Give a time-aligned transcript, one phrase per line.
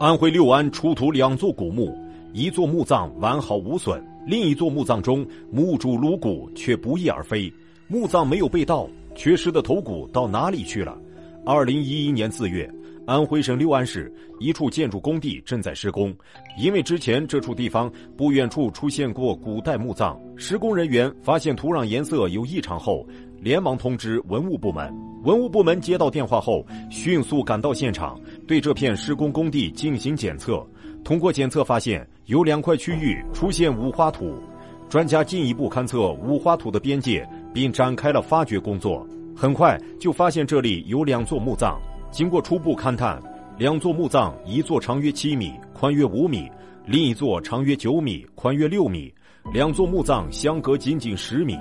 [0.00, 1.96] 安徽六安出土两座古墓，
[2.32, 7.52] 一座墓葬完好无损，另一座墓葬中墓主颅骨却不翼而飞。
[7.86, 10.96] 墓葬没有被盗，缺失的头骨到哪里去了？
[11.44, 12.68] 二零一一年四月，
[13.06, 16.12] 安徽省六安市一处建筑工地正在施工，
[16.58, 23.06] 因为之前这处地方不远处出现过古代墓葬，施工人员发现土壤颜色有异常后，
[23.40, 24.92] 连忙通知文物部门。
[25.24, 28.18] 文物部门接到电话后，迅速赶到现场，
[28.48, 30.66] 对这片施工工地进行检测。
[31.04, 34.42] 通过检测发现，有两块区域出现五花土。
[34.88, 39.06] 专家进一步勘测五花土的边界，并展开了发掘工作。
[39.36, 41.78] 很快就发现这里有两座墓葬。
[42.10, 43.22] 经过初步勘探，
[43.58, 46.50] 两座墓葬，一座长约七米，宽约五米；
[46.86, 49.12] 另一座长约九米，宽约六米。
[49.52, 51.54] 两座墓葬相隔仅仅十米。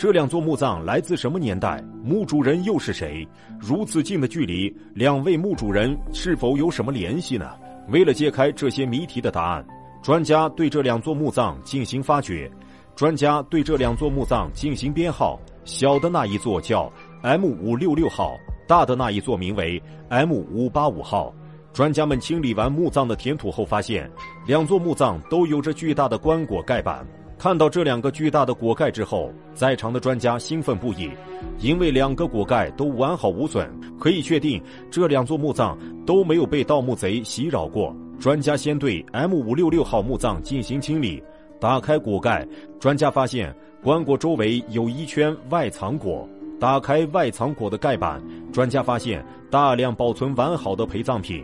[0.00, 1.78] 这两座墓葬来自什么年代？
[2.02, 3.28] 墓主人又是谁？
[3.58, 7.50] 如此近的距离，两位墓主人是否有什么联系呢？
[7.88, 9.66] 为了揭开这些谜题的答案，
[10.00, 12.50] 专家对这两座墓葬进行发掘。
[12.96, 21.30] 专家对这两座墓葬进行编号，小的那一座叫 M 五六六号，大的那一座名为 M 五八五号。
[21.74, 24.10] 专家们清理完墓葬的填土后，发现
[24.46, 27.06] 两座墓葬都有着巨大的棺椁盖板。
[27.40, 31.10] 看到这两个巨大的椁盖之后，在场的专家兴奋不已，
[31.58, 33.66] 因为两个椁盖都完好无损，
[33.98, 37.96] 可以确定这两座墓葬都没有被盗墓贼袭扰过。
[38.18, 41.22] 专家先对 M 五六六号墓葬进行清理，
[41.58, 42.46] 打开椁盖，
[42.78, 46.28] 专家发现棺椁周围有一圈外藏椁。
[46.60, 51.42] 打开外藏椁的盖板，专家发现大量保存完好的陪葬品。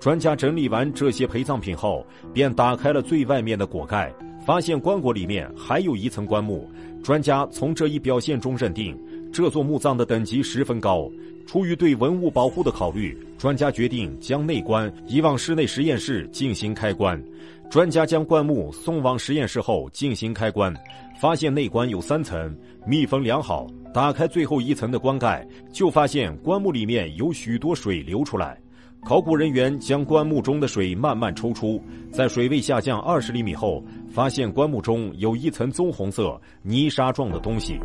[0.00, 4.12] 专家整理完这些陪葬品后，便打开了最外面的椁盖。
[4.46, 6.70] 发现棺椁里面还有一层棺木，
[7.02, 8.96] 专家从这一表现中认定
[9.32, 11.10] 这座墓葬的等级十分高。
[11.44, 17.20] 出于对文物保护的考虑，专家决定将内棺移往室内实验室进行开棺。
[17.68, 20.72] 专家将棺木送往实验室后进行开棺，
[21.20, 23.66] 发现内棺有三层，密封良好。
[23.92, 28.56] 打开最后一层的棺盖，就发现棺木里面有许多水流出来。
[29.04, 33.84] 考古人员将棺木中的水慢慢抽出，在水位下降二十厘米后，
[34.16, 37.78] 发现棺木中有一层棕红色泥沙状的东西。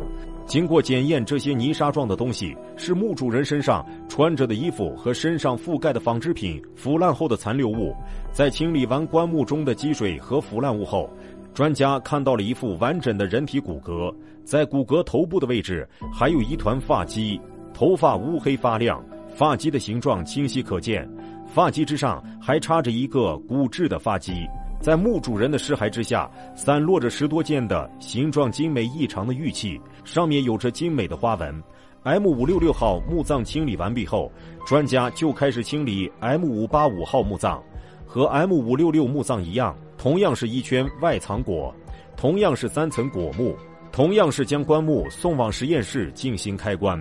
[0.46, 7.94] 经过检验，这些泥沙状的东西是墓主人身上穿着的衣服和身上覆盖的纺织品腐烂后的残留物。
[8.32, 11.06] 在清理完棺木中的积水和腐烂物后，
[11.52, 14.10] 专家看到了一副完整的人体骨骼，
[14.42, 17.38] 在骨骼头部的位置还有一团发髻，
[17.74, 19.04] 头发乌黑发亮。
[19.34, 21.06] 发髻的形状清晰可见，
[21.46, 24.48] 发髻之上还插着一个骨质的发髻。
[24.82, 31.62] 在墓主人的尸骸之下，散落着十多件的形状精美异常的玉器，上面有着精美的花纹。
[32.02, 34.32] M 五六六号墓葬清理完毕后，
[34.66, 37.62] 专家就开始清理 M 五八五号墓葬。
[38.04, 41.72] 和 M 五六六墓葬一样，同样是一圈外藏椁，
[42.16, 43.56] 同样是三层椁木，
[43.92, 47.00] 同样是将棺木送往实验室进行开棺。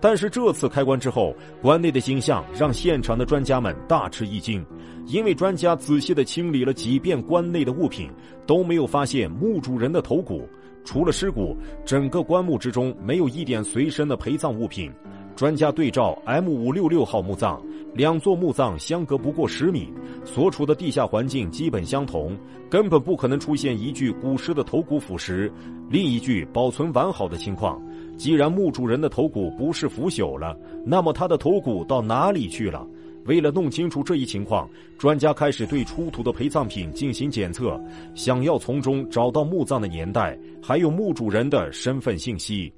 [0.00, 4.64] 但是这次开棺之后，棺内的景象让现场的专家们大吃一惊，
[5.06, 8.10] 因为专家仔细的清理了几遍棺内的物品，
[8.46, 10.48] 都没有发现墓主人的头骨，
[10.84, 14.90] 除了尸骨，整个棺木之中没有一点随身的陪葬物品。
[15.36, 17.62] 专家对照 M 五六六号墓葬，
[17.94, 19.90] 两座墓葬相隔不过十米，
[20.24, 22.36] 所处的地下环境基本相同，
[22.68, 25.50] 根本不可能出现一具古尸的头骨腐蚀，
[25.88, 27.80] 另一具保存完好的情况。
[28.20, 30.54] 既然墓主人的头骨不是腐朽了，
[30.84, 32.86] 那么他的头骨到哪里去了？
[33.24, 37.82] 为了弄清楚这一情况，专家开始对出土的陪葬品进行检测，
[38.14, 42.70] 想要从中找到墓葬的年代，还有墓主人的身份信息。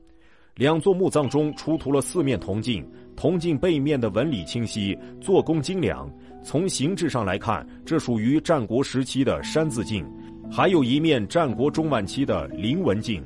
[0.54, 6.08] 两座墓葬中出土了四面铜镜，铜镜背面的纹理清晰，做工精良。
[6.44, 10.06] 从形制上来看，这属于战国时期的山字镜，
[10.48, 13.20] 还有一面战国中晚期的菱纹镜。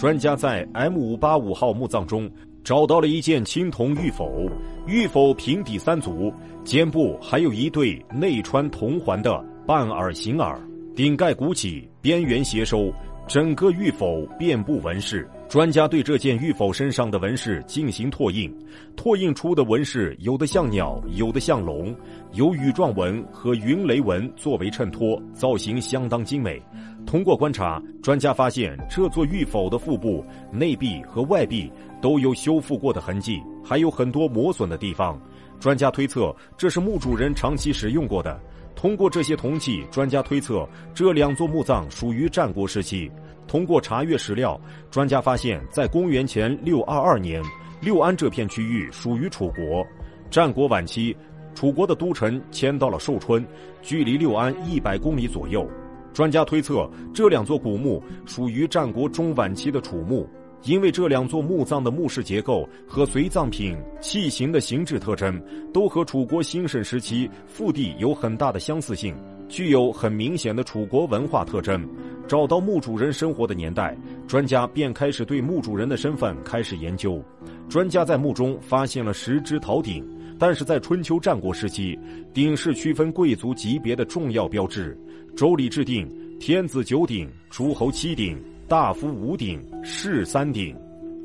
[0.00, 2.26] 专家在 M 五八五号墓葬中
[2.64, 4.48] 找到了一件青铜玉否，
[4.86, 6.32] 玉否平底三足，
[6.64, 10.58] 肩部还有一对内穿铜环的半耳形耳，
[10.96, 12.90] 顶盖鼓起，边缘斜收，
[13.28, 15.28] 整个玉否遍布纹饰。
[15.50, 18.50] 专家对这件玉否身上的纹饰进行拓印，
[18.96, 21.94] 拓印出的纹饰有的像鸟，有的像龙，
[22.32, 26.62] 有羽状纹和云雷纹作为衬托，造型相当精美。
[27.10, 31.68] 通过观察，专家发现这座玉否的腹部、内壁和外壁
[32.00, 35.20] 都有修复过的痕迹，还有很多磨损的地方。
[35.58, 38.40] 专家推测这是墓主人长期使用过的。
[38.76, 40.64] 通过这些铜器，专家推测
[40.94, 43.10] 这两座墓葬属于战国时期。
[43.44, 44.58] 通过查阅史料，
[44.88, 47.42] 专家发现，在公元前六二二年，
[47.80, 49.84] 六安这片区域属于楚国。
[50.30, 51.16] 战国晚期。
[51.56, 53.44] 楚国的都城迁到了寿春，
[53.82, 55.68] 距离六安一百公里左右。
[56.12, 60.28] 专家推测，这两座古墓属于战国中晚期的楚墓，
[60.64, 65.40] 因为这两座墓葬的墓室结构和随葬品器形的形制特征
[65.72, 69.14] 都和楚国兴盛时期腹地有很大的相似性，
[69.48, 71.88] 具有很明显的楚国文化特征。
[72.28, 73.96] 找到墓主人生活的年代，
[74.28, 77.20] 专家便开始对墓主人的身份开始研究。
[77.68, 80.04] 专家在墓中发现了十只陶鼎，
[80.40, 81.98] 但是在春秋战国时期，
[82.32, 84.98] 鼎是区分贵族级别的重要标志。
[85.36, 86.10] 周礼制定
[86.40, 90.74] 天子九鼎、诸侯七鼎、大夫五鼎、士三鼎，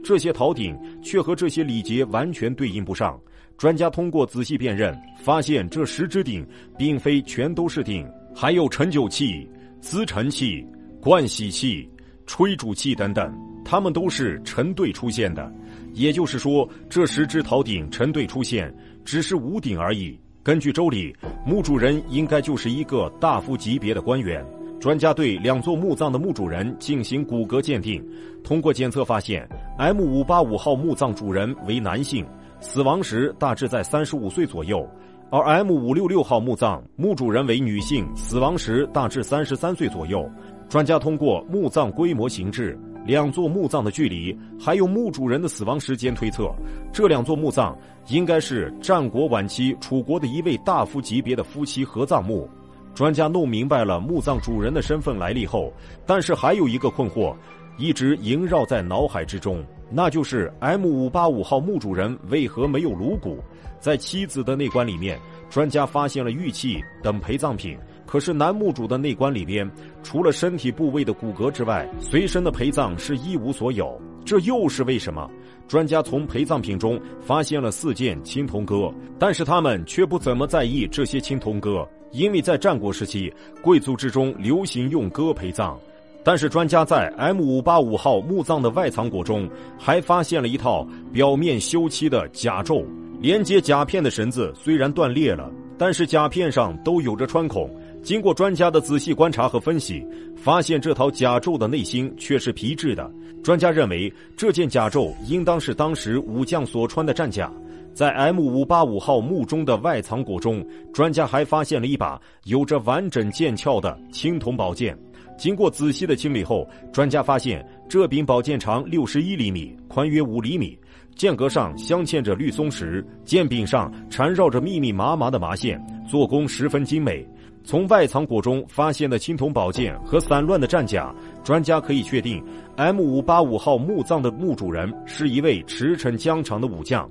[0.04, 3.18] 这些陶鼎却和这些礼节完全对应不上。
[3.58, 6.46] 专家通过仔细辨认，发现这十只鼎
[6.78, 10.68] 并非全都是鼎，还有陈酒器、滋陈器。
[11.02, 11.88] 灌洗器、
[12.26, 13.32] 吹煮器等等，
[13.64, 15.54] 它们都是成对出现的，
[15.96, 18.72] 也就是说，这十只陶鼎成对出现，
[19.04, 20.20] 只是五鼎而已。
[20.44, 21.16] 根据周礼，
[21.46, 24.46] 墓主人应该就是一个大夫级别的官员。
[24.78, 28.06] 专家对两座墓葬的墓主人进行骨骼鉴定，
[28.44, 29.48] 通过检测发现
[29.78, 32.26] ，M 五八五号墓葬主人为男性，
[32.60, 34.86] 死亡时大致在三十五岁左右；
[35.32, 40.30] 而 M 五六六号墓葬墓主人为女性，死亡时大致三十三岁左右。
[40.70, 46.52] 专家通过墓葬规模、形制、两座墓葬的距离，还有墓主人的死亡时间推测，
[46.92, 52.50] 这两座墓葬应该是战国晚期楚国的一位大夫级别的夫妻合葬墓。
[52.96, 55.72] 专家弄明白了墓葬主人的身份来历后，
[56.06, 57.36] 但是还有一个困惑
[57.78, 63.38] 一直萦绕在脑海之中，那就是 M 五八五号墓主人为何没有颅骨？
[63.80, 65.20] 在妻子的内棺里面，
[65.50, 67.78] 专家发现了玉器等陪葬品。
[68.06, 69.70] 可是男墓主的内棺里边，
[70.04, 74.00] 除了身体部位的骨骼之外，随身的陪葬是一无所有。
[74.24, 75.30] 这又是为什么？
[75.68, 85.78] 专家从陪葬品中发现了四件青铜戈，但是他们却不怎么在意这些青铜戈，因为在战国时期，贵族之中流行用戈陪葬。
[86.24, 92.84] 但是专家在 M 五八五号墓葬的外藏椁中，还发现了一套表面修漆的甲胄，
[93.26, 97.68] 连接甲片的绳子虽然断裂了，但是甲片上都有着穿孔。
[98.04, 100.06] 经过专家的仔细观察和分析，
[100.36, 103.12] 发现这套甲胄的内芯却是皮质的。
[103.44, 107.52] 专家认为，这件甲胄应当是当时武将所穿的战甲。
[107.96, 110.64] 在 M 五八五号墓中的外藏骨中，
[110.94, 114.96] 专家还发现了一把有着完整剑鞘的青铜宝剑。
[115.36, 120.78] 经过仔细的清理后，专家发现这柄宝剑长六十一厘米，宽约五厘米，
[121.16, 127.26] 剑格上镶嵌着绿松石，剑柄上缠绕着密密麻麻的麻线，做工十分精美。
[127.64, 132.44] 从外藏椁中发现的青铜宝剑和散乱的战甲，专家可以确定
[132.76, 137.10] ，M 五八五号墓葬的墓主人是一位驰骋疆场的武将。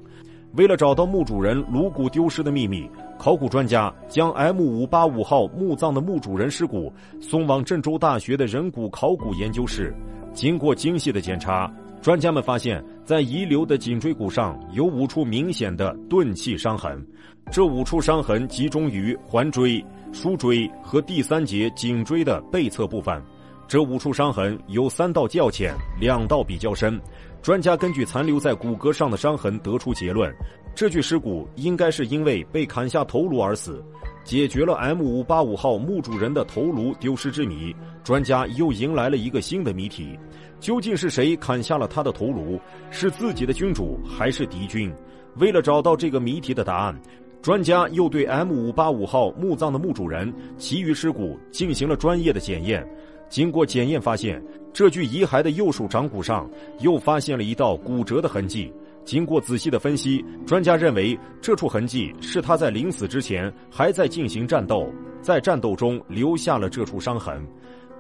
[0.53, 9.93] 为了找到墓主人颅骨丢失的秘密，考古专家将 M 五八五号墓葬的墓主人尸骨送往郑州大学的人骨考古研究室。
[10.33, 11.73] 经过精细的检查，
[12.05, 17.03] 专家们发现，在遗留的颈椎骨上有五处明显的钝器伤痕，
[17.51, 19.83] 这五处伤痕集中于环椎。
[20.13, 23.23] 枢椎和第三节颈椎的背侧部分，
[23.67, 27.01] 这五处伤痕有三道较浅，两道比较深。
[27.41, 30.31] 专家根据残留在骨骼上的伤痕得出结论：
[30.75, 33.83] 这具尸骨应该是因为被砍下头颅而死。
[34.25, 40.19] 解决了 M 五八五号墓主人的头颅丢失之谜，专家又迎来了一个新的谜题：
[40.65, 42.59] 究竟是谁砍下了他的头颅？
[42.91, 44.91] 是自己的君主还是敌军？
[45.37, 46.99] 为了找到这个谜题的答案。
[47.43, 52.83] 专家又对 M 五八五号墓葬的墓主人其余尸骨进行了专业的检验。
[53.29, 54.43] 经过检验发现，
[54.73, 58.73] 这具遗骸的右手掌骨上又发现了一道骨折的痕迹。
[59.05, 64.91] 经过仔细的分析，专家认为这处痕迹是他在临死之前还在进行战斗，
[65.21, 67.47] 在战斗中留下了这处伤痕。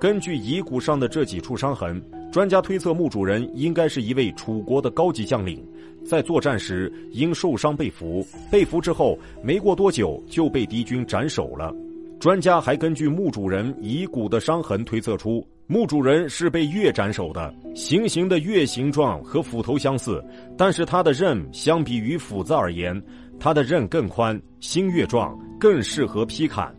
[0.05, 1.99] 根据遗骨上的这几处伤痕，
[2.31, 5.67] 专家推测墓主人应该是一位楚国的高级将领。
[6.05, 11.75] 在作战时因受伤被俘，被俘之后没过多久就被敌军斩首了。
[12.21, 17.55] 专家还根据墓主人遗骨的伤痕推测出，墓主人是被月斩首的。
[17.75, 20.23] 行刑的月形状和斧头相似，
[20.55, 23.03] 但是他的刃相比于斧子而言，
[23.41, 26.71] 他的刃更宽，星月状，更适合劈砍。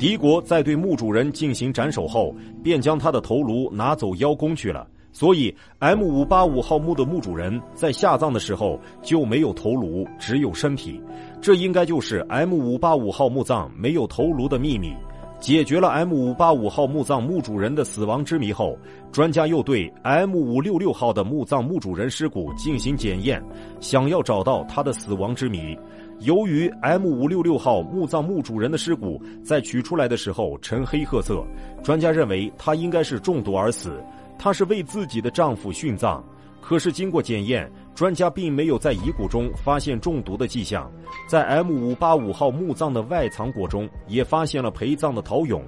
[0.00, 4.88] 敌国在对墓主人进行斩首后，便将他的头颅拿走邀功去了。
[5.12, 10.98] 所以，M 五八五号墓的墓主人在下葬的时候就没有头颅，只有身体。
[11.38, 14.90] 这应该就是 M 五八五号墓葬没有头颅的秘密。
[15.38, 18.78] 解决了 M 五八五号墓葬墓主人的死亡之谜后，
[19.12, 23.42] 专家又对 M 五六六号的墓葬墓主人尸骨进行检验，
[23.80, 25.76] 想要找到他的死亡之谜。
[26.20, 31.42] 由于 M 五六六号墓葬墓主人的尸骨在取出来的时候呈黑褐色，
[31.82, 34.02] 专家认为他应该是中毒而死。
[34.38, 36.22] 她是为自己的丈夫殉葬，
[36.62, 40.90] 可是经过检验，专家并没有在遗骨中发现中毒的迹象。
[41.28, 45.60] 在 M 五八五号墓葬的外藏椁中，也发现了陪葬的陶俑，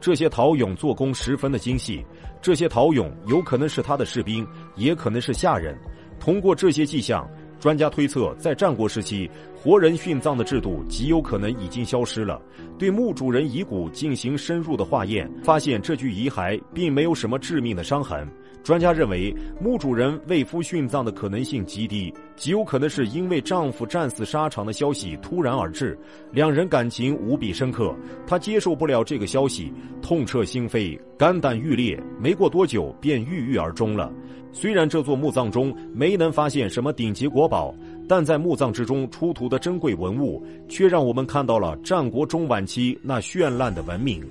[0.00, 2.04] 这些陶俑做工十分的精细。
[2.40, 5.76] 这些陶俑有可能是他的士兵，也可能是下人。
[6.20, 7.28] 通过这些迹象。
[7.60, 12.40] 专家推测，在战国时期，活人殉葬的制度极有可能已经消失了。
[12.78, 18.26] 对墓主人遗骨进行深入的化验，发现这具遗骸并没有什么致命的伤痕。
[18.62, 25.98] 专家认为，墓主人为夫殉葬的可能性极低，极有可能是因为丈夫战死沙场的消息突然而至，
[26.30, 27.94] 两人感情无比深刻，
[28.26, 34.12] 她接受不了这个消息，痛彻心扉，肝胆欲裂，没过多久便郁郁而终了。
[34.52, 37.74] 虽然这座墓葬中没能发现什么顶级国宝，
[38.08, 44.22] 但在墓葬之中出土的珍贵文物，却让我们看到了战国中晚期那绚烂的文明。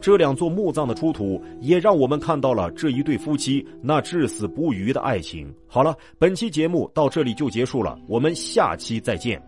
[0.00, 5.52] 这两座墓葬的出土，也让我们看到了这一对夫妻那至死不渝的爱情。
[5.66, 9.42] 好了，本期节目到这里就结束了，我们下期再见。